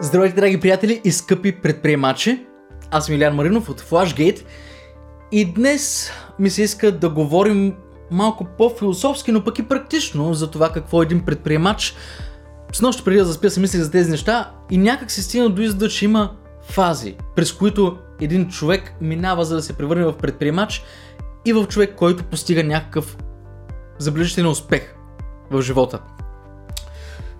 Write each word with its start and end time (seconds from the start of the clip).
Здравейте, 0.00 0.36
драги 0.36 0.60
приятели 0.60 1.00
и 1.04 1.12
скъпи 1.12 1.60
предприемачи! 1.60 2.46
Аз 2.90 3.06
съм 3.06 3.14
Илян 3.14 3.34
Маринов 3.34 3.68
от 3.68 3.80
Flashgate 3.80 4.44
и 5.32 5.52
днес 5.52 6.10
ми 6.38 6.50
се 6.50 6.62
иска 6.62 6.92
да 6.92 7.10
говорим 7.10 7.74
малко 8.10 8.46
по-философски, 8.58 9.32
но 9.32 9.44
пък 9.44 9.58
и 9.58 9.68
практично 9.68 10.34
за 10.34 10.50
това 10.50 10.72
какво 10.72 11.02
е 11.02 11.04
един 11.04 11.24
предприемач. 11.24 11.94
С 12.72 12.82
нощ 12.82 13.04
преди 13.04 13.18
да 13.18 13.24
заспя 13.24 13.50
се 13.50 13.60
мислих 13.60 13.82
за 13.82 13.90
тези 13.90 14.10
неща 14.10 14.50
и 14.70 14.78
някак 14.78 15.10
се 15.10 15.22
стигна 15.22 15.50
до 15.50 15.62
извода, 15.62 15.88
че 15.88 16.04
има 16.04 16.36
фази, 16.62 17.16
през 17.36 17.52
които 17.52 17.98
един 18.20 18.48
човек 18.48 18.92
минава 19.00 19.44
за 19.44 19.56
да 19.56 19.62
се 19.62 19.72
превърне 19.72 20.04
в 20.04 20.18
предприемач 20.18 20.84
и 21.44 21.52
в 21.52 21.66
човек, 21.66 21.94
който 21.96 22.24
постига 22.24 22.64
някакъв 22.64 23.16
забележителен 23.98 24.50
успех 24.50 24.94
в 25.50 25.62
живота. 25.62 26.00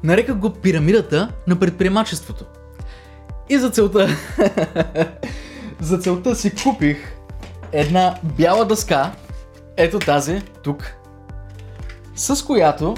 Нареках 0.03 0.37
го 0.37 0.51
пирамидата 0.51 1.33
на 1.47 1.57
предприемачеството. 1.57 2.45
И 3.49 3.59
за 3.59 3.71
целта... 3.71 4.09
за 5.81 5.99
целта 5.99 6.35
си 6.35 6.55
купих 6.63 6.97
една 7.73 8.15
бяла 8.23 8.65
дъска, 8.65 9.13
ето 9.77 9.99
тази, 9.99 10.43
тук, 10.63 10.95
с 12.15 12.47
която, 12.47 12.97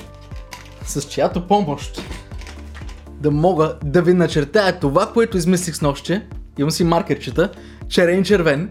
с 0.85 1.03
чиято 1.03 1.47
помощ 1.47 2.03
да 3.21 3.31
мога 3.31 3.75
да 3.85 4.03
ви 4.03 4.15
начертая 4.15 4.81
това, 4.81 5.13
което 5.13 5.37
измислих 5.37 5.77
с 5.77 5.83
нощче. 5.83 6.27
Имам 6.59 6.71
си 6.71 6.85
маркерчета, 6.85 7.53
черен 7.89 8.25
червен. 8.25 8.71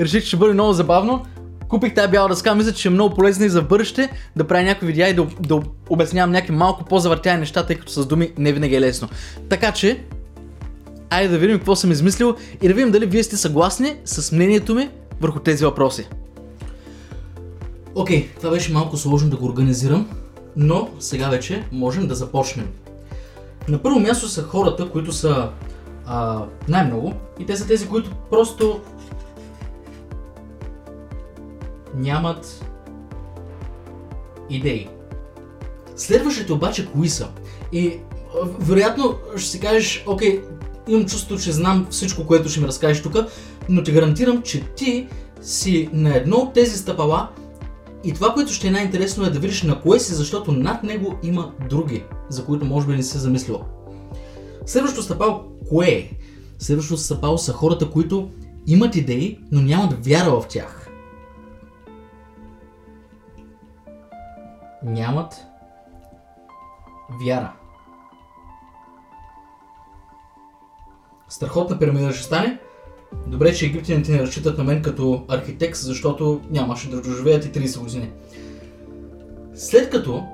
Реших, 0.00 0.22
че 0.22 0.28
ще 0.28 0.36
бъде 0.36 0.54
много 0.54 0.72
забавно. 0.72 1.26
Купих 1.70 1.94
тази 1.94 2.08
бяла 2.08 2.28
дъска, 2.28 2.54
мисля, 2.54 2.72
че 2.72 2.88
е 2.88 2.90
много 2.90 3.14
полезна 3.14 3.46
и 3.46 3.48
за 3.48 3.62
бъдеще 3.62 4.10
да 4.36 4.46
правя 4.46 4.62
някакви 4.62 4.86
видеа 4.86 5.08
и 5.08 5.14
да, 5.14 5.26
да 5.40 5.60
обяснявам 5.88 6.30
някакви 6.30 6.52
малко 6.52 6.84
по-завъртяни 6.84 7.40
неща, 7.40 7.66
тъй 7.66 7.76
като 7.76 7.92
с 7.92 8.06
думи 8.06 8.32
не 8.38 8.52
винаги 8.52 8.74
е 8.74 8.80
лесно. 8.80 9.08
Така 9.48 9.72
че, 9.72 10.04
айде 11.10 11.28
да 11.28 11.38
видим 11.38 11.56
какво 11.56 11.76
съм 11.76 11.92
измислил 11.92 12.36
и 12.62 12.68
да 12.68 12.74
видим 12.74 12.90
дали 12.90 13.06
вие 13.06 13.22
сте 13.22 13.36
съгласни 13.36 13.96
с 14.04 14.32
мнението 14.32 14.74
ми 14.74 14.90
върху 15.20 15.40
тези 15.40 15.64
въпроси. 15.64 16.08
Окей, 17.94 18.22
okay, 18.22 18.36
това 18.36 18.50
беше 18.50 18.72
малко 18.72 18.96
сложно 18.96 19.30
да 19.30 19.36
го 19.36 19.46
организирам, 19.46 20.08
но 20.56 20.88
сега 21.00 21.28
вече 21.28 21.64
можем 21.72 22.06
да 22.06 22.14
започнем. 22.14 22.68
На 23.68 23.82
първо 23.82 24.00
място 24.00 24.28
са 24.28 24.42
хората, 24.42 24.90
които 24.90 25.12
са 25.12 25.50
най-много 26.68 27.14
и 27.38 27.46
те 27.46 27.56
са 27.56 27.66
тези, 27.66 27.88
които 27.88 28.10
просто 28.30 28.80
нямат 31.96 32.64
идеи. 34.50 34.88
Следващите 35.96 36.52
обаче 36.52 36.88
кои 36.92 37.08
са? 37.08 37.28
И 37.72 37.98
вероятно 38.60 39.14
ще 39.36 39.50
си 39.50 39.60
кажеш, 39.60 40.04
окей, 40.06 40.42
имам 40.88 41.06
чувство, 41.06 41.38
че 41.38 41.52
знам 41.52 41.86
всичко, 41.90 42.26
което 42.26 42.48
ще 42.48 42.60
ми 42.60 42.66
разкажеш 42.66 43.02
тук, 43.02 43.16
но 43.68 43.82
ти 43.82 43.92
гарантирам, 43.92 44.42
че 44.42 44.64
ти 44.64 45.08
си 45.42 45.88
на 45.92 46.16
едно 46.16 46.36
от 46.36 46.52
тези 46.52 46.78
стъпала 46.78 47.28
и 48.04 48.12
това, 48.12 48.34
което 48.34 48.52
ще 48.52 48.68
е 48.68 48.70
най-интересно 48.70 49.24
е 49.24 49.30
да 49.30 49.38
видиш 49.38 49.62
на 49.62 49.80
кое 49.80 49.98
си, 49.98 50.14
защото 50.14 50.52
над 50.52 50.82
него 50.82 51.14
има 51.22 51.52
други, 51.68 52.04
за 52.28 52.44
които 52.44 52.64
може 52.64 52.86
би 52.86 52.96
не 52.96 53.02
си 53.02 53.18
замислила. 53.18 53.64
Следващото 54.66 55.02
стъпало 55.02 55.42
кое 55.68 55.88
е? 55.88 56.10
Следващото 56.58 57.00
стъпало 57.00 57.38
са 57.38 57.52
хората, 57.52 57.90
които 57.90 58.28
имат 58.66 58.96
идеи, 58.96 59.38
но 59.52 59.60
нямат 59.60 60.06
вяра 60.06 60.30
в 60.30 60.46
тях. 60.48 60.79
Нямат 64.84 65.46
вяра. 67.24 67.52
Страхотна 71.28 71.78
пирамида 71.78 72.12
ще 72.12 72.22
стане. 72.22 72.58
Добре, 73.26 73.54
че 73.54 73.66
египтяните 73.66 74.12
не 74.12 74.18
разчитат 74.18 74.58
на 74.58 74.64
мен 74.64 74.82
като 74.82 75.24
архитект, 75.28 75.76
защото 75.76 76.40
нямаше 76.50 76.90
да 76.90 77.02
доживеят 77.02 77.44
и 77.44 77.52
30 77.52 77.80
години. 77.80 78.10
След 79.54 79.90
като 79.90 80.24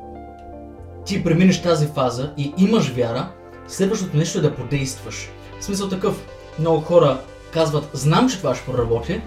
ти 1.07 1.25
преминеш 1.25 1.63
тази 1.63 1.87
фаза 1.87 2.35
и 2.37 2.55
имаш 2.59 2.89
вяра, 2.89 3.29
следващото 3.69 4.17
нещо 4.17 4.39
е 4.39 4.43
да 4.43 4.55
подействаш. 4.55 5.29
В 5.61 5.65
смисъл 5.65 5.89
такъв, 5.89 6.27
много 6.59 6.81
хора 6.81 7.21
казват, 7.53 7.91
знам, 7.93 8.29
че 8.29 8.39
това 8.39 8.55
ще 8.55 8.67
проработи, 8.67 9.21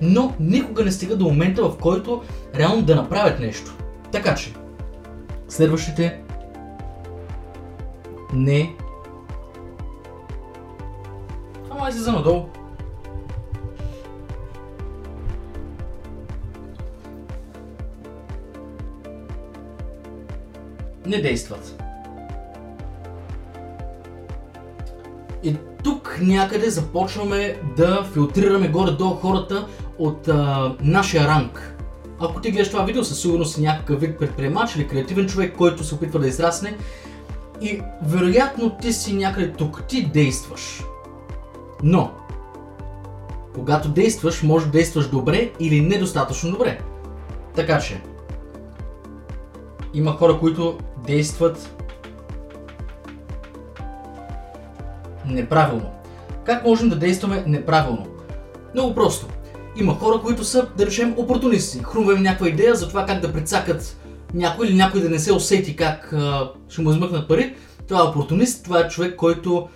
но 0.00 0.34
никога 0.40 0.84
не 0.84 0.92
стига 0.92 1.16
до 1.16 1.24
момента, 1.24 1.62
в 1.62 1.78
който 1.78 2.22
реално 2.54 2.82
да 2.82 2.96
направят 2.96 3.40
нещо. 3.40 3.74
Така 4.12 4.34
че, 4.34 4.54
следващите 5.48 6.22
не... 8.32 8.74
Ама 11.70 11.90
за 11.90 12.12
надолу. 12.12 12.46
Не 21.06 21.20
действат. 21.20 21.82
И 25.42 25.56
тук 25.84 26.18
някъде 26.22 26.70
започваме 26.70 27.60
да 27.76 28.04
филтрираме 28.12 28.68
горе-долу 28.68 29.14
хората 29.14 29.66
от 29.98 30.28
а, 30.28 30.74
нашия 30.80 31.28
ранг. 31.28 31.77
Ако 32.20 32.40
ти 32.40 32.50
гледаш 32.50 32.70
това 32.70 32.84
видео, 32.84 33.04
със 33.04 33.20
сигурност 33.20 33.54
си 33.54 33.60
някакъв 33.60 34.00
вид 34.00 34.18
предприемач 34.18 34.76
или 34.76 34.88
креативен 34.88 35.26
човек, 35.26 35.56
който 35.56 35.84
се 35.84 35.94
опитва 35.94 36.20
да 36.20 36.28
израсне 36.28 36.76
и 37.60 37.80
вероятно 38.02 38.70
ти 38.70 38.92
си 38.92 39.16
някъде 39.16 39.52
тук, 39.52 39.84
ти 39.88 40.06
действаш. 40.06 40.84
Но, 41.82 42.10
когато 43.54 43.88
действаш, 43.88 44.42
може 44.42 44.66
да 44.66 44.72
действаш 44.72 45.08
добре 45.08 45.50
или 45.60 45.80
недостатъчно 45.80 46.50
добре. 46.50 46.78
Така 47.54 47.78
че, 47.78 48.02
има 49.94 50.12
хора, 50.12 50.38
които 50.38 50.78
действат 51.06 51.82
неправилно. 55.26 55.90
Как 56.44 56.64
можем 56.64 56.88
да 56.88 56.96
действаме 56.96 57.44
неправилно? 57.46 58.06
Много 58.74 58.94
просто. 58.94 59.26
Има 59.80 59.94
хора, 59.94 60.20
които 60.24 60.44
са, 60.44 60.66
да 60.76 60.86
речем, 60.86 61.14
опортунисти. 61.16 61.78
Хрумва 61.82 62.14
им 62.14 62.22
някаква 62.22 62.48
идея 62.48 62.74
за 62.74 62.88
това 62.88 63.06
как 63.06 63.20
да 63.20 63.32
прецакат 63.32 63.96
някой 64.34 64.66
или 64.66 64.74
някой 64.74 65.00
да 65.00 65.10
не 65.10 65.18
се 65.18 65.32
усети 65.32 65.76
как 65.76 66.12
а, 66.12 66.50
ще 66.68 66.82
му 66.82 66.90
измъкнат 66.90 67.28
пари. 67.28 67.54
Това 67.88 68.00
е 68.00 68.02
опортунист, 68.02 68.64
това 68.64 68.80
е 68.80 68.88
човек, 68.88 69.16
който 69.16 69.68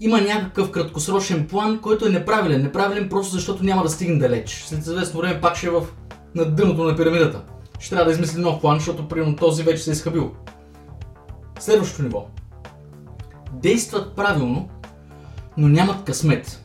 има 0.00 0.20
някакъв 0.20 0.70
краткосрочен 0.70 1.46
план, 1.46 1.80
който 1.80 2.06
е 2.06 2.10
неправилен. 2.10 2.62
Неправилен 2.62 3.08
просто 3.08 3.32
защото 3.32 3.64
няма 3.64 3.82
да 3.82 3.88
стигне 3.88 4.18
далеч. 4.18 4.64
След 4.66 4.78
известно 4.78 5.20
време 5.20 5.40
пак 5.40 5.56
ще 5.56 5.66
е 5.66 5.70
в 5.70 5.86
на 6.34 6.44
дъното 6.44 6.84
на 6.84 6.96
пирамидата. 6.96 7.42
Ще 7.78 7.90
трябва 7.90 8.04
да 8.04 8.12
измисли 8.12 8.40
нов 8.40 8.60
план, 8.60 8.78
защото 8.78 9.08
примерно 9.08 9.36
този 9.36 9.62
вече 9.62 9.82
се 9.82 9.90
е 9.90 9.92
изхабил. 9.92 10.34
Следващото 11.58 12.02
ниво. 12.02 12.26
Действат 13.52 14.16
правилно, 14.16 14.68
но 15.56 15.68
нямат 15.68 16.04
късмет. 16.04 16.64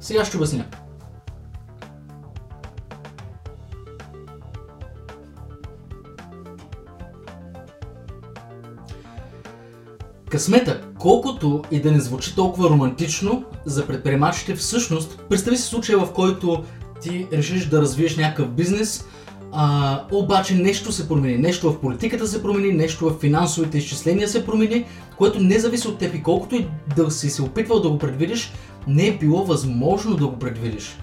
Сега 0.00 0.24
ще 0.24 0.36
обясня. 0.36 0.64
Късмета, 10.32 10.80
колкото 10.98 11.62
и 11.70 11.80
да 11.80 11.92
не 11.92 12.00
звучи 12.00 12.34
толкова 12.34 12.70
романтично 12.70 13.44
за 13.64 13.86
предприемачите, 13.86 14.54
всъщност, 14.54 15.24
представи 15.30 15.56
си 15.56 15.62
случая, 15.62 15.98
в 15.98 16.12
който 16.12 16.64
ти 17.00 17.26
решиш 17.32 17.66
да 17.66 17.80
развиеш 17.80 18.16
някакъв 18.16 18.48
бизнес, 18.48 19.06
а, 19.52 20.00
обаче 20.12 20.54
нещо 20.54 20.92
се 20.92 21.08
промени, 21.08 21.38
нещо 21.38 21.72
в 21.72 21.80
политиката 21.80 22.26
се 22.26 22.42
промени, 22.42 22.72
нещо 22.72 23.10
в 23.10 23.20
финансовите 23.20 23.78
изчисления 23.78 24.28
се 24.28 24.46
промени, 24.46 24.84
което 25.18 25.40
не 25.40 25.58
зависи 25.58 25.88
от 25.88 25.98
теб 25.98 26.14
и 26.14 26.22
колкото 26.22 26.54
и 26.54 26.66
да 26.96 27.10
си 27.10 27.30
се 27.30 27.42
опитвал 27.42 27.80
да 27.80 27.90
го 27.90 27.98
предвидиш, 27.98 28.52
не 28.86 29.06
е 29.06 29.18
било 29.18 29.44
възможно 29.44 30.16
да 30.16 30.26
го 30.26 30.38
предвидиш. 30.38 30.98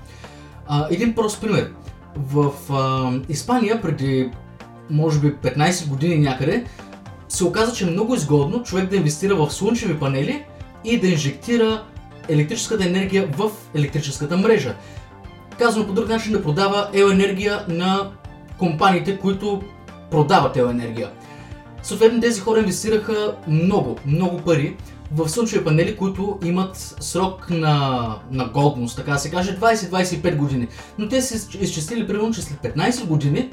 А, 0.68 0.88
един 0.92 1.16
прост 1.16 1.42
пример. 1.42 1.72
В 2.16 2.52
а, 2.70 3.12
Испания 3.30 3.82
преди 3.82 4.32
може 4.90 5.20
би 5.20 5.34
15 5.34 5.88
години 5.88 6.18
някъде, 6.18 6.66
се 7.30 7.44
оказа, 7.44 7.74
че 7.74 7.84
е 7.84 7.90
много 7.90 8.16
изгодно 8.16 8.64
човек 8.64 8.90
да 8.90 8.96
инвестира 8.96 9.36
в 9.36 9.52
слънчеви 9.52 10.00
панели 10.00 10.44
и 10.84 11.00
да 11.00 11.08
инжектира 11.08 11.84
електрическата 12.30 12.86
енергия 12.86 13.30
в 13.38 13.52
електрическата 13.76 14.38
мрежа. 14.38 14.76
Казано 15.60 15.88
по 15.88 15.94
друг 15.94 16.10
начин 16.10 16.32
да 16.32 16.44
продава 16.44 16.90
енергия 16.94 17.66
на 17.68 18.12
компаниите, 18.58 19.18
които 19.18 19.62
продават 20.12 20.58
енергия. 20.58 21.12
Съответно 21.84 22.22
тези 22.22 22.42
хора 22.42 22.60
инвестираха 22.60 23.36
много, 23.48 23.98
много 24.06 24.38
пари 24.38 24.76
в 25.12 25.30
слънчеви 25.30 25.64
панели, 25.64 25.98
които 25.98 26.40
имат 26.44 26.96
срок 27.00 27.50
на, 27.50 28.16
на 28.32 28.46
годност, 28.46 28.96
така 28.96 29.12
да 29.12 29.20
се 29.20 29.32
каже, 29.32 29.58
20-25 29.60 30.36
години. 30.36 30.68
Но 30.98 31.10
те 31.10 31.22
са 31.22 31.58
изчислили 31.60 32.08
примерно, 32.08 32.34
че 32.34 32.42
след 32.42 32.60
15 32.60 33.06
години 33.06 33.50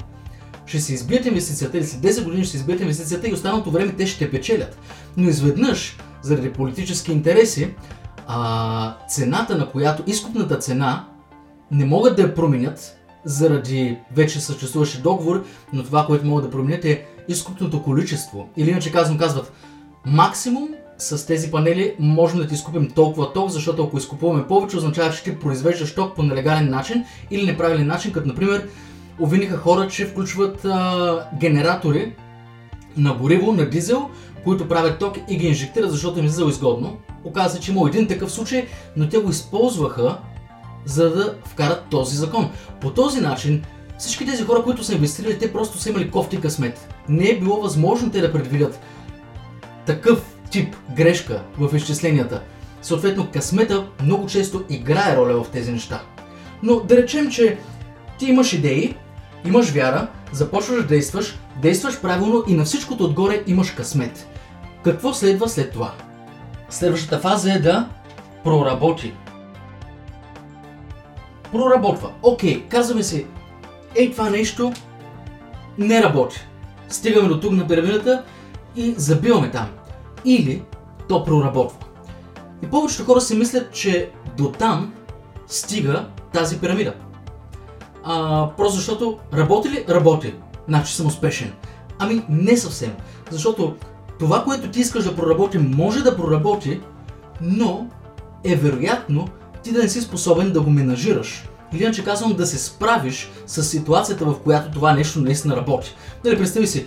ще 0.67 0.79
се 0.79 0.93
избият 0.93 1.25
инвестицията 1.25 1.77
или 1.77 1.85
след 1.85 2.01
10 2.01 2.23
години 2.23 2.43
ще 2.43 2.51
се 2.51 2.57
избият 2.57 2.81
инвестицията 2.81 3.27
и 3.27 3.33
останалото 3.33 3.71
време 3.71 3.93
те 3.97 4.07
ще 4.07 4.25
те 4.25 4.31
печелят. 4.31 4.77
Но 5.17 5.29
изведнъж 5.29 5.97
заради 6.21 6.53
политически 6.53 7.11
интереси, 7.11 7.73
а, 8.27 8.97
цената 9.07 9.57
на 9.57 9.69
която, 9.69 10.03
изкупната 10.07 10.59
цена, 10.59 11.07
не 11.71 11.85
могат 11.85 12.15
да 12.15 12.21
я 12.21 12.35
променят 12.35 12.97
заради 13.25 13.97
вече 14.15 14.41
съществуващи 14.41 15.01
договор, 15.01 15.45
но 15.73 15.83
това, 15.83 16.05
което 16.05 16.25
могат 16.25 16.45
да 16.45 16.51
променят 16.51 16.85
е 16.85 17.05
изкупното 17.27 17.83
количество. 17.83 18.49
Или 18.57 18.69
иначе 18.69 18.91
казвам, 18.91 19.17
казват, 19.17 19.51
максимум 20.05 20.69
с 20.97 21.25
тези 21.25 21.51
панели 21.51 21.95
можем 21.99 22.39
да 22.39 22.47
ти 22.47 22.53
изкупим 22.53 22.91
толкова 22.91 23.33
ток, 23.33 23.49
защото 23.49 23.83
ако 23.83 23.97
изкупуваме 23.97 24.47
повече, 24.47 24.77
означава, 24.77 25.13
че 25.13 25.23
ти 25.23 25.39
произвеждаш 25.39 25.95
ток 25.95 26.15
по 26.15 26.23
нелегален 26.23 26.69
начин 26.69 27.05
или 27.31 27.45
неправилен 27.45 27.87
начин, 27.87 28.11
като 28.11 28.27
например 28.27 28.67
обвиниха 29.19 29.57
хора, 29.57 29.87
че 29.87 30.05
включват 30.05 30.65
а, 30.65 31.29
генератори 31.39 32.13
на 32.97 33.13
гориво, 33.13 33.51
на 33.51 33.69
дизел, 33.69 34.09
които 34.43 34.67
правят 34.67 34.99
ток 34.99 35.17
и 35.29 35.37
ги 35.37 35.47
инжектират, 35.47 35.91
защото 35.91 36.19
им 36.19 36.25
е 36.25 36.27
излизало 36.27 36.49
изгодно. 36.49 36.97
Оказва 37.23 37.49
се, 37.49 37.59
че 37.59 37.71
има 37.71 37.89
един 37.89 38.07
такъв 38.07 38.31
случай, 38.31 38.67
но 38.97 39.09
те 39.09 39.17
го 39.17 39.29
използваха 39.29 40.17
за 40.85 41.09
да 41.09 41.35
вкарат 41.45 41.83
този 41.89 42.17
закон. 42.17 42.51
По 42.81 42.91
този 42.93 43.21
начин 43.21 43.63
всички 43.97 44.25
тези 44.25 44.43
хора, 44.43 44.63
които 44.63 44.83
са 44.83 44.93
инвестирали, 44.93 45.39
те 45.39 45.53
просто 45.53 45.77
са 45.77 45.89
имали 45.89 46.11
кофти 46.11 46.41
късмет. 46.41 46.93
Не 47.09 47.29
е 47.29 47.39
било 47.39 47.61
възможно 47.61 48.11
те 48.11 48.21
да 48.21 48.33
предвидят 48.33 48.79
такъв 49.85 50.35
тип 50.51 50.75
грешка 50.95 51.41
в 51.59 51.75
изчисленията. 51.75 52.41
Съответно, 52.81 53.27
късмета 53.33 53.87
много 54.03 54.27
често 54.27 54.63
играе 54.69 55.17
роля 55.17 55.43
в 55.43 55.49
тези 55.49 55.71
неща. 55.71 56.01
Но 56.63 56.79
да 56.79 56.97
речем, 56.97 57.29
че 57.29 57.57
ти 58.19 58.25
имаш 58.25 58.53
идеи, 58.53 58.95
имаш 59.45 59.71
вяра, 59.71 60.07
започваш 60.31 60.81
да 60.81 60.87
действаш, 60.87 61.39
действаш 61.61 62.01
правилно 62.01 62.43
и 62.47 62.53
на 62.53 62.65
всичкото 62.65 63.03
отгоре 63.03 63.43
имаш 63.47 63.71
късмет. 63.71 64.27
Какво 64.83 65.13
следва 65.13 65.49
след 65.49 65.71
това? 65.71 65.93
Следващата 66.69 67.19
фаза 67.19 67.53
е 67.53 67.59
да 67.59 67.89
проработи. 68.43 69.13
Проработва. 71.51 72.11
Окей, 72.21 72.63
казваме 72.69 73.03
си, 73.03 73.25
ей 73.95 74.11
това 74.11 74.29
нещо 74.29 74.73
не 75.77 76.03
работи. 76.03 76.47
Стигаме 76.89 77.27
до 77.27 77.39
тук 77.39 77.51
на 77.51 77.67
пирамидата 77.67 78.23
и 78.75 78.93
забиваме 78.97 79.51
там. 79.51 79.67
Или 80.25 80.63
то 81.09 81.23
проработва. 81.23 81.77
И 82.63 82.67
повечето 82.67 83.05
хора 83.05 83.21
си 83.21 83.35
мислят, 83.35 83.73
че 83.73 84.11
до 84.37 84.51
там 84.51 84.93
стига 85.47 86.05
тази 86.33 86.59
пирамида. 86.59 86.93
А, 88.09 88.49
просто 88.57 88.75
защото 88.75 89.17
работи 89.33 89.69
ли? 89.69 89.85
Работи. 89.89 90.33
Значи 90.67 90.95
съм 90.95 91.07
успешен. 91.07 91.51
Ами 91.99 92.23
не 92.29 92.57
съвсем. 92.57 92.91
Защото 93.31 93.75
това, 94.19 94.43
което 94.43 94.69
ти 94.69 94.79
искаш 94.79 95.03
да 95.03 95.15
проработи, 95.15 95.57
може 95.57 96.03
да 96.03 96.17
проработи, 96.17 96.81
но 97.41 97.87
е 98.43 98.55
вероятно 98.55 99.27
ти 99.63 99.71
да 99.71 99.83
не 99.83 99.89
си 99.89 100.01
способен 100.01 100.51
да 100.51 100.61
го 100.61 100.69
менажираш. 100.69 101.49
Или 101.73 101.83
иначе 101.83 102.03
казвам 102.03 102.33
да 102.33 102.45
се 102.45 102.57
справиш 102.57 103.31
с 103.45 103.63
ситуацията, 103.63 104.25
в 104.25 104.39
която 104.43 104.71
това 104.71 104.93
нещо 104.93 105.19
наистина 105.19 105.55
работи. 105.55 105.95
Нали, 106.25 106.37
представи 106.37 106.67
си, 106.67 106.85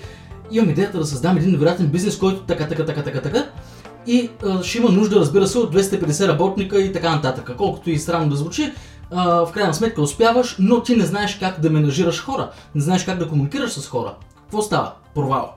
имам 0.50 0.70
идеята 0.70 0.98
да 0.98 1.06
създам 1.06 1.36
един 1.36 1.50
невероятен 1.50 1.86
бизнес, 1.86 2.18
който 2.18 2.40
така, 2.40 2.68
така, 2.68 2.84
така, 2.84 3.02
така, 3.02 3.20
така, 3.20 3.46
и 4.06 4.30
а, 4.46 4.62
ще 4.62 4.78
има 4.78 4.88
нужда, 4.88 5.16
разбира 5.16 5.46
се, 5.46 5.58
от 5.58 5.74
250 5.74 6.28
работника 6.28 6.80
и 6.80 6.92
така 6.92 7.14
нататък. 7.14 7.50
Колкото 7.56 7.90
и 7.90 7.98
странно 7.98 8.30
да 8.30 8.36
звучи, 8.36 8.72
а, 9.10 9.46
в 9.46 9.52
крайна 9.52 9.74
сметка 9.74 10.02
успяваш, 10.02 10.56
но 10.58 10.82
ти 10.82 10.96
не 10.96 11.04
знаеш 11.04 11.38
как 11.38 11.60
да 11.60 11.70
менажираш 11.70 12.24
хора, 12.24 12.50
не 12.74 12.80
знаеш 12.80 13.04
как 13.04 13.18
да 13.18 13.28
комуникираш 13.28 13.72
с 13.72 13.88
хора. 13.88 14.14
Какво 14.36 14.62
става? 14.62 14.92
Провал. 15.14 15.54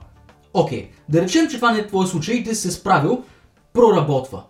Окей, 0.54 0.90
да 1.08 1.22
речем, 1.22 1.48
че 1.48 1.56
това 1.56 1.72
не 1.72 1.78
е 1.78 1.86
твой 1.86 2.06
случай 2.06 2.34
и 2.34 2.44
ти 2.44 2.54
се 2.54 2.70
справил, 2.70 3.22
проработва. 3.72 4.42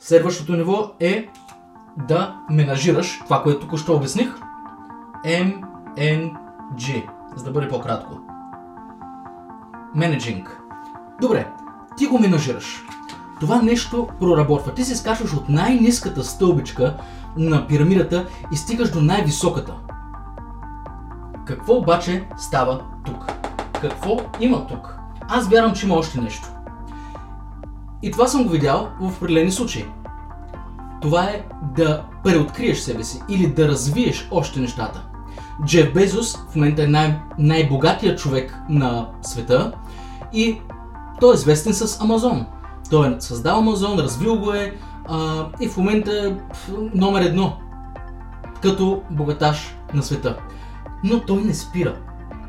Следващото 0.00 0.52
ниво 0.52 0.90
е 1.00 1.28
да 2.08 2.36
менажираш 2.50 3.20
това, 3.24 3.42
което 3.42 3.60
тук 3.60 3.78
ще 3.78 3.90
обясних. 3.90 4.34
MNG, 5.24 7.04
за 7.36 7.44
да 7.44 7.50
бъде 7.50 7.68
по-кратко. 7.68 8.20
Менеджинг. 9.94 10.60
Добре, 11.20 11.48
ти 11.96 12.06
го 12.06 12.18
менажираш. 12.18 12.84
Това 13.40 13.62
нещо 13.62 14.08
проработва. 14.20 14.74
Ти 14.74 14.84
се 14.84 14.96
скачваш 14.96 15.32
от 15.34 15.48
най-низката 15.48 16.24
стълбичка 16.24 16.96
на 17.36 17.66
пирамидата 17.66 18.26
и 18.52 18.56
стигаш 18.56 18.90
до 18.90 19.00
най-високата. 19.00 19.72
Какво 21.46 21.74
обаче 21.74 22.24
става 22.38 22.80
тук? 23.04 23.32
Какво 23.80 24.16
има 24.40 24.66
тук? 24.66 24.96
Аз 25.28 25.48
вярвам, 25.48 25.74
че 25.74 25.86
има 25.86 25.94
още 25.94 26.20
нещо. 26.20 26.48
И 28.02 28.10
това 28.10 28.26
съм 28.26 28.44
го 28.44 28.50
видял 28.50 28.88
в 29.00 29.16
определени 29.16 29.50
случаи. 29.52 29.86
Това 31.00 31.24
е 31.24 31.44
да 31.76 32.02
преоткриеш 32.24 32.78
себе 32.78 33.04
си 33.04 33.22
или 33.28 33.46
да 33.46 33.68
развиеш 33.68 34.28
още 34.30 34.60
нещата. 34.60 35.02
Джеф 35.66 35.92
Безос 35.92 36.36
в 36.36 36.54
момента 36.54 36.82
е 36.82 36.86
най- 36.86 37.20
най-богатият 37.38 38.18
човек 38.18 38.58
на 38.68 39.08
света 39.22 39.72
и 40.32 40.60
той 41.20 41.34
е 41.34 41.34
известен 41.34 41.74
с 41.74 42.00
Амазон. 42.00 42.46
Той 42.90 43.08
е 43.08 43.20
създал 43.20 43.58
Амазон, 43.58 43.98
развил 43.98 44.38
го 44.38 44.52
е 44.52 44.76
а, 45.10 45.46
и 45.60 45.68
в 45.68 45.76
момента 45.76 46.36
номер 46.94 47.22
едно 47.22 47.56
като 48.62 49.02
богаташ 49.10 49.76
на 49.94 50.02
света. 50.02 50.36
Но 51.04 51.20
той 51.20 51.42
не 51.42 51.54
спира. 51.54 51.94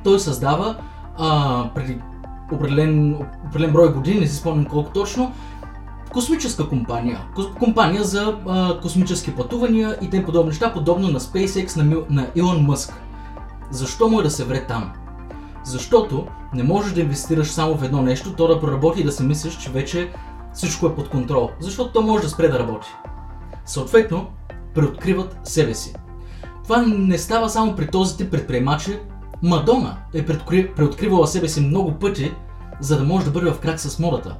Той 0.03 0.19
създава 0.19 0.75
а, 1.17 1.69
преди 1.75 1.99
определен, 2.51 3.15
определен 3.47 3.73
брой 3.73 3.93
години, 3.93 4.19
не 4.19 4.27
си 4.27 4.35
спомням 4.35 4.65
колко 4.65 4.91
точно, 4.91 5.31
космическа 6.11 6.69
компания. 6.69 7.19
Компания 7.59 8.03
за 8.03 8.37
а, 8.47 8.79
космически 8.81 9.35
пътувания 9.35 9.97
и 10.01 10.09
тем 10.09 10.25
подобни 10.25 10.49
неща, 10.49 10.73
подобно 10.73 11.07
на 11.07 11.19
SpaceX 11.19 11.77
на, 11.77 12.01
на 12.09 12.27
Илон 12.35 12.61
Мъск. 12.65 13.01
Защо 13.71 14.09
му 14.09 14.19
е 14.19 14.23
да 14.23 14.31
се 14.31 14.45
вре 14.45 14.65
там? 14.67 14.91
Защото 15.63 16.27
не 16.53 16.63
можеш 16.63 16.93
да 16.93 17.01
инвестираш 17.01 17.47
само 17.47 17.77
в 17.77 17.83
едно 17.83 18.01
нещо, 18.01 18.33
то 18.33 18.47
да 18.47 18.59
проработи 18.59 19.01
и 19.01 19.03
да 19.03 19.11
си 19.11 19.23
мислиш, 19.23 19.57
че 19.57 19.69
вече 19.69 20.11
всичко 20.53 20.87
е 20.87 20.95
под 20.95 21.09
контрол. 21.09 21.49
Защото 21.59 21.91
то 21.91 22.01
може 22.01 22.23
да 22.23 22.29
спре 22.29 22.47
да 22.47 22.59
работи. 22.59 22.87
Съответно, 23.65 24.27
преоткриват 24.75 25.37
себе 25.43 25.73
си. 25.73 25.93
Това 26.63 26.81
не 26.87 27.17
става 27.17 27.49
само 27.49 27.75
при 27.75 27.87
този 27.87 28.17
тип 28.17 28.31
предприемачи. 28.31 28.99
Мадона 29.43 29.97
е 30.13 30.25
преоткривала 30.75 31.27
себе 31.27 31.47
си 31.47 31.61
много 31.61 31.93
пъти, 31.93 32.31
за 32.79 32.97
да 32.97 33.03
може 33.03 33.25
да 33.25 33.31
бъде 33.31 33.51
в 33.51 33.59
крак 33.59 33.79
с 33.79 33.99
модата. 33.99 34.35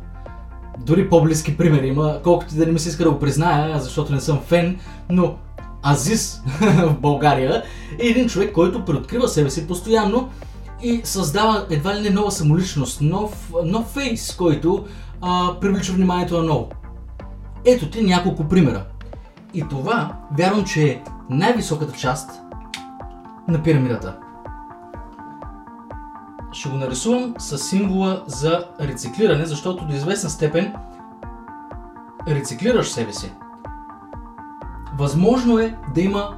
Дори 0.80 1.10
по-близки 1.10 1.58
примери 1.58 1.88
има, 1.88 2.20
колкото 2.24 2.56
да 2.56 2.66
не 2.66 2.72
ми 2.72 2.80
се 2.80 2.90
иска 2.90 3.04
да 3.04 3.12
го 3.12 3.20
призная, 3.20 3.80
защото 3.80 4.14
не 4.14 4.20
съм 4.20 4.40
фен, 4.48 4.80
но 5.10 5.36
Азис 5.84 6.42
в 6.62 6.96
България 7.00 7.64
е 8.00 8.08
един 8.08 8.30
човек, 8.30 8.54
който 8.54 8.86
преоткрива 8.86 9.28
себе 9.28 9.50
си 9.50 9.68
постоянно 9.68 10.30
и 10.84 11.02
създава 11.04 11.66
едва 11.70 11.96
ли 11.96 12.02
не 12.02 12.10
нова 12.10 12.32
самоличност, 12.32 13.02
нов, 13.02 13.52
нов 13.66 13.86
фейс, 13.86 14.36
който 14.36 14.86
а, 15.22 15.60
привлича 15.60 15.94
вниманието 15.94 16.38
на 16.38 16.44
ново. 16.44 16.70
Ето 17.66 17.90
ти 17.90 18.04
няколко 18.04 18.48
примера. 18.48 18.86
И 19.54 19.68
това, 19.70 20.14
вярвам, 20.38 20.66
че 20.66 20.90
е 20.90 21.04
най-високата 21.30 21.94
част 21.94 22.42
на 23.48 23.64
пирамидата. 23.64 24.18
Ще 26.52 26.70
го 26.70 26.76
нарисувам 26.76 27.34
с 27.38 27.58
символа 27.58 28.24
за 28.28 28.66
рециклиране, 28.82 29.46
защото 29.46 29.86
до 29.86 29.94
известна 29.94 30.30
степен 30.30 30.74
рециклираш 32.28 32.90
себе 32.90 33.14
си. 33.14 33.32
Възможно 34.98 35.60
е 35.60 35.76
да 35.94 36.02
има 36.02 36.36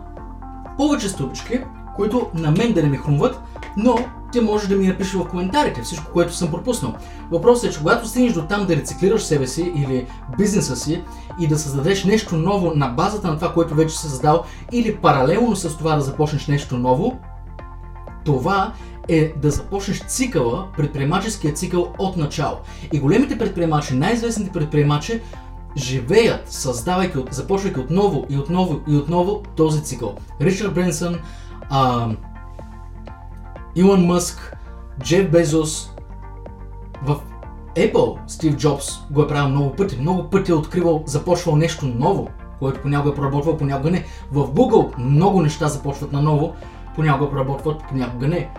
повече 0.77 1.09
стълбички, 1.09 1.59
които 1.95 2.29
на 2.33 2.51
мен 2.51 2.73
да 2.73 2.83
не 2.83 2.89
ми 2.89 2.97
хрумват, 2.97 3.41
но 3.77 3.95
ти 4.33 4.41
може 4.41 4.67
да 4.67 4.75
ми 4.75 4.87
напишеш 4.87 5.13
в 5.13 5.27
коментарите 5.27 5.81
всичко, 5.81 6.11
което 6.13 6.33
съм 6.33 6.51
пропуснал. 6.51 6.93
Въпросът 7.31 7.69
е, 7.69 7.73
че 7.73 7.79
когато 7.79 8.07
стигнеш 8.07 8.33
до 8.33 8.41
там 8.41 8.65
да 8.65 8.75
рециклираш 8.75 9.23
себе 9.23 9.47
си 9.47 9.71
или 9.75 10.07
бизнеса 10.37 10.75
си 10.75 11.03
и 11.39 11.47
да 11.47 11.59
създадеш 11.59 12.03
нещо 12.03 12.35
ново 12.35 12.73
на 12.75 12.87
базата 12.87 13.27
на 13.27 13.35
това, 13.35 13.53
което 13.53 13.75
вече 13.75 13.97
си 13.97 14.07
създал 14.07 14.43
или 14.71 14.95
паралелно 14.95 15.55
с 15.55 15.77
това 15.77 15.95
да 15.95 16.01
започнеш 16.01 16.47
нещо 16.47 16.77
ново, 16.77 17.19
това 18.25 18.73
е 19.09 19.33
да 19.41 19.51
започнеш 19.51 20.03
цикъла, 20.03 20.67
предприемаческия 20.77 21.53
цикъл 21.53 21.93
от 21.97 22.17
начало. 22.17 22.57
И 22.93 22.99
големите 22.99 23.37
предприемачи, 23.37 23.95
най-известните 23.95 24.51
предприемачи, 24.51 25.21
живеят, 25.77 26.51
създавайки, 26.51 27.17
започвайки 27.31 27.79
отново 27.79 28.25
и 28.29 28.37
отново 28.37 28.79
и 28.87 28.95
отново 28.95 29.43
този 29.55 29.83
цикъл. 29.83 30.15
Ричард 30.41 30.73
Бренсън, 30.73 31.19
Илон 33.75 34.05
Мъск, 34.05 34.57
Джеф 35.03 35.31
Безос. 35.31 35.91
В 37.03 37.19
Apple 37.75 38.17
Стив 38.27 38.55
Джобс 38.55 38.99
го 39.11 39.21
е 39.21 39.27
правил 39.27 39.49
много 39.49 39.75
пъти. 39.75 39.97
Много 39.97 40.29
пъти 40.29 40.51
е 40.51 40.55
откривал, 40.55 41.03
започвал 41.05 41.55
нещо 41.55 41.85
ново, 41.85 42.29
което 42.59 42.81
понякога 42.81 43.11
е 43.11 43.15
проработвал, 43.15 43.57
понякога 43.57 43.91
не. 43.91 44.05
В 44.31 44.47
Google 44.47 44.97
много 44.97 45.41
неща 45.41 45.67
започват 45.67 46.11
на 46.11 46.21
ново, 46.21 46.53
понякога 46.95 47.29
проработват, 47.29 47.83
понякога 47.89 48.27
не. 48.27 48.49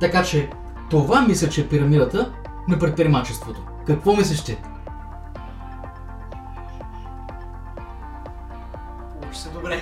Така 0.00 0.22
че 0.22 0.50
това 0.90 1.20
мисля, 1.20 1.48
че 1.48 1.60
е 1.60 1.68
пирамидата 1.68 2.32
на 2.68 2.78
предприемачеството. 2.78 3.60
Какво 3.86 4.16
мислиш 4.16 4.44
ти? 4.44 4.56
Добре. 9.54 9.80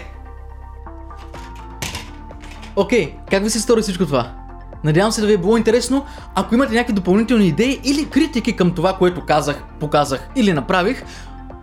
Окей, 2.77 3.07
okay, 3.07 3.31
как 3.31 3.43
ви 3.43 3.51
се 3.51 3.61
стори 3.61 3.83
всичко 3.83 4.07
това? 4.07 4.50
Надявам 4.85 5.13
се 5.13 5.21
да 5.21 5.27
ви 5.27 5.33
е 5.33 5.39
било 5.39 5.57
интересно. 5.57 6.05
Ако 6.35 6.55
имате 6.55 6.75
някакви 6.75 6.93
допълнителни 6.93 7.47
идеи 7.47 7.81
или 7.85 8.11
критики 8.11 8.57
към 8.57 8.75
това, 8.75 8.93
което 8.93 9.27
казах, 9.27 9.63
показах 9.81 10.29
или 10.37 10.53
направих, 10.53 11.05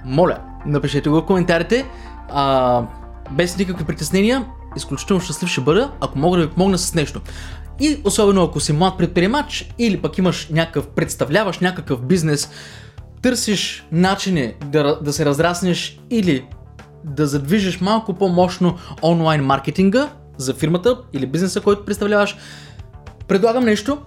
моля, 0.05 0.37
напишете 0.65 1.09
го 1.09 1.15
в 1.15 1.25
коментарите. 1.25 1.85
А, 2.29 2.83
без 3.31 3.57
никакви 3.57 3.85
притеснения, 3.85 4.45
изключително 4.75 5.21
щастлив 5.21 5.49
ще 5.49 5.61
бъда, 5.61 5.91
ако 6.01 6.19
мога 6.19 6.37
да 6.37 6.45
ви 6.45 6.51
помогна 6.53 6.77
с 6.77 6.95
нещо. 6.95 7.21
И 7.79 8.01
особено 8.03 8.43
ако 8.43 8.59
си 8.59 8.73
млад 8.73 8.97
предприемач 8.97 9.73
или 9.77 10.01
пък 10.01 10.17
имаш 10.17 10.49
някакъв, 10.51 10.87
представляваш 10.87 11.59
някакъв 11.59 12.01
бизнес, 12.01 12.49
търсиш 13.21 13.87
начини 13.91 14.53
да, 14.65 14.99
да 15.01 15.13
се 15.13 15.25
разраснеш 15.25 15.99
или 16.09 16.45
да 17.03 17.27
задвижиш 17.27 17.81
малко 17.81 18.13
по-мощно 18.13 18.77
онлайн 19.03 19.45
маркетинга 19.45 20.09
за 20.37 20.53
фирмата 20.53 20.97
или 21.13 21.25
бизнеса, 21.25 21.61
който 21.61 21.85
представляваш, 21.85 22.37
предлагам 23.27 23.65
нещо. 23.65 23.97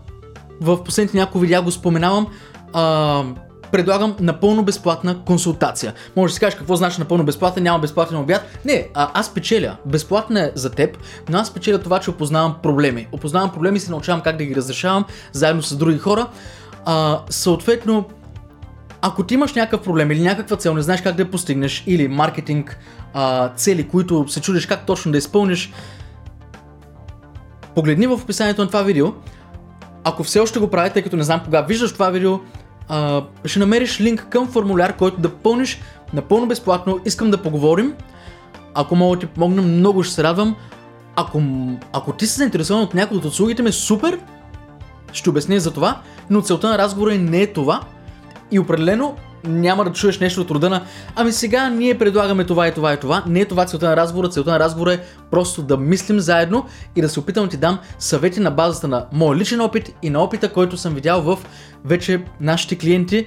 В 0.60 0.84
последните 0.84 1.16
няколко 1.16 1.38
видеа 1.38 1.62
го 1.62 1.70
споменавам. 1.70 2.26
А, 2.72 3.24
предлагам 3.72 4.16
напълно 4.20 4.62
безплатна 4.62 5.24
консултация. 5.24 5.94
Може 6.16 6.30
да 6.30 6.34
си 6.34 6.40
кажеш 6.40 6.58
какво 6.58 6.76
значи 6.76 7.00
напълно 7.00 7.24
безплатна, 7.24 7.62
няма 7.62 7.78
безплатен 7.78 8.16
обяд. 8.18 8.58
Не, 8.64 8.88
а, 8.94 9.10
аз 9.14 9.34
печеля. 9.34 9.76
Безплатна 9.86 10.40
е 10.40 10.52
за 10.54 10.70
теб, 10.70 10.98
но 11.28 11.38
аз 11.38 11.54
печеля 11.54 11.78
това, 11.78 11.98
че 11.98 12.10
опознавам 12.10 12.54
проблеми. 12.62 13.08
Опознавам 13.12 13.52
проблеми 13.52 13.76
и 13.76 13.80
се 13.80 13.90
научавам 13.90 14.20
как 14.20 14.36
да 14.36 14.44
ги 14.44 14.54
разрешавам 14.54 15.04
заедно 15.32 15.62
с 15.62 15.76
други 15.76 15.98
хора. 15.98 16.26
А, 16.84 17.20
съответно, 17.30 18.04
ако 19.02 19.22
ти 19.22 19.34
имаш 19.34 19.54
някакъв 19.54 19.82
проблем 19.82 20.10
или 20.10 20.22
някаква 20.22 20.56
цел, 20.56 20.74
не 20.74 20.82
знаеш 20.82 21.00
как 21.02 21.16
да 21.16 21.22
я 21.22 21.30
постигнеш, 21.30 21.84
или 21.86 22.08
маркетинг 22.08 22.78
а, 23.14 23.48
цели, 23.48 23.88
които 23.88 24.28
се 24.28 24.40
чудиш 24.40 24.66
как 24.66 24.86
точно 24.86 25.12
да 25.12 25.18
изпълниш, 25.18 25.72
погледни 27.74 28.06
в 28.06 28.12
описанието 28.12 28.62
на 28.62 28.68
това 28.68 28.82
видео. 28.82 29.12
Ако 30.04 30.22
все 30.22 30.40
още 30.40 30.58
го 30.58 30.70
правите, 30.70 30.92
тъй 30.92 31.02
като 31.02 31.16
не 31.16 31.22
знам 31.22 31.40
кога 31.44 31.60
виждаш 31.60 31.92
това 31.92 32.10
видео, 32.10 32.38
а, 32.88 33.22
ще 33.44 33.58
намериш 33.58 34.00
линк 34.00 34.26
към 34.30 34.48
формуляр, 34.48 34.96
който 34.96 35.20
да 35.20 35.28
пълниш 35.28 35.80
напълно 36.14 36.46
безплатно. 36.46 37.00
Искам 37.04 37.30
да 37.30 37.42
поговорим. 37.42 37.94
Ако 38.74 38.96
мога 38.96 39.16
да 39.16 39.20
ти 39.20 39.26
помогна, 39.26 39.62
много 39.62 40.02
ще 40.02 40.14
се 40.14 40.22
радвам. 40.22 40.56
Ако, 41.16 41.42
ако 41.92 42.12
ти 42.12 42.26
си 42.26 42.36
заинтересован 42.36 42.82
от 42.82 42.94
някои 42.94 43.18
от 43.18 43.24
услугите 43.24 43.62
ми, 43.62 43.72
супер! 43.72 44.18
Ще 45.12 45.30
обясня 45.30 45.60
за 45.60 45.70
това, 45.70 46.00
но 46.30 46.42
целта 46.42 46.68
на 46.68 46.78
разговора 46.78 47.14
не 47.14 47.42
е 47.42 47.52
това. 47.52 47.80
И 48.50 48.58
определено 48.58 49.16
няма 49.44 49.84
да 49.84 49.92
чуеш 49.92 50.18
нещо 50.18 50.40
от 50.40 50.50
рода 50.50 50.70
на 50.70 50.84
Ами 51.16 51.32
сега 51.32 51.70
ние 51.70 51.98
предлагаме 51.98 52.44
това 52.44 52.68
и 52.68 52.74
това 52.74 52.92
и 52.92 52.96
това. 52.96 53.24
Не 53.26 53.40
е 53.40 53.44
това 53.44 53.66
целта 53.66 53.88
на 53.88 53.96
разговора. 53.96 54.28
Целта 54.28 54.50
на 54.50 54.58
разговора 54.58 54.94
е 54.94 55.00
просто 55.30 55.62
да 55.62 55.76
мислим 55.76 56.20
заедно 56.20 56.66
и 56.96 57.02
да 57.02 57.08
се 57.08 57.20
опитам 57.20 57.44
да 57.44 57.50
ти 57.50 57.56
дам 57.56 57.78
съвети 57.98 58.40
на 58.40 58.50
базата 58.50 58.88
на 58.88 59.06
мой 59.12 59.36
личен 59.36 59.60
опит 59.60 59.94
и 60.02 60.10
на 60.10 60.22
опита, 60.22 60.52
който 60.52 60.76
съм 60.76 60.94
видял 60.94 61.22
в 61.22 61.38
вече 61.84 62.24
нашите 62.40 62.78
клиенти. 62.78 63.26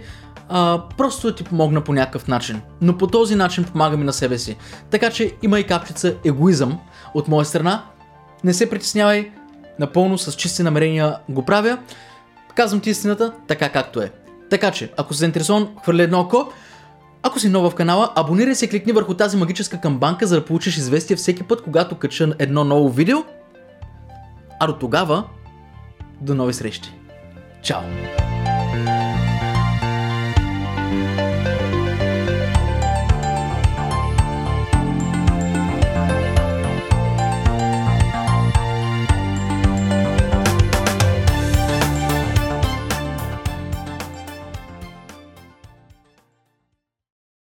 А, 0.50 0.82
просто 0.98 1.28
да 1.28 1.36
ти 1.36 1.44
помогна 1.44 1.82
по 1.82 1.94
някакъв 1.94 2.28
начин. 2.28 2.62
Но 2.82 2.98
по 2.98 3.08
този 3.08 3.36
начин 3.36 3.64
помагам 3.64 4.02
и 4.02 4.06
на 4.06 4.14
себе 4.14 4.38
си. 4.38 4.58
Така 4.90 5.10
че 5.10 5.32
има 5.42 5.60
и 5.60 5.64
капчица 5.64 6.16
егоизъм 6.26 6.80
от 7.14 7.28
моя 7.28 7.46
страна. 7.46 7.84
Не 8.44 8.54
се 8.54 8.70
притеснявай, 8.70 9.32
напълно 9.80 10.18
с 10.18 10.34
чисти 10.34 10.64
намерения 10.64 11.18
го 11.30 11.46
правя. 11.46 11.78
Казвам 12.56 12.82
ти 12.82 12.90
истината 12.90 13.34
така 13.48 13.70
както 13.70 14.02
е. 14.02 14.23
Така 14.54 14.72
че, 14.72 14.92
ако 14.98 15.14
си 15.14 15.20
заинтересован, 15.20 15.68
хвърля 15.84 16.04
едно 16.04 16.20
око. 16.20 16.52
Ако 17.24 17.40
си 17.40 17.50
нова 17.50 17.70
в 17.70 17.76
канала, 17.76 18.14
абонирай 18.16 18.56
се 18.56 18.66
и 18.66 18.70
кликни 18.70 18.92
върху 18.92 19.14
тази 19.14 19.38
магическа 19.38 19.82
камбанка, 19.82 20.28
за 20.28 20.36
да 20.36 20.46
получиш 20.46 20.78
известие 20.78 21.16
всеки 21.16 21.44
път, 21.44 21.62
когато 21.64 21.96
кача 21.96 22.34
едно 22.40 22.64
ново 22.64 22.90
видео. 22.90 23.18
А 24.60 24.68
до 24.68 24.74
тогава, 24.74 25.24
до 26.22 26.36
нови 26.36 26.54
срещи. 26.54 26.94
Чао! 27.62 27.82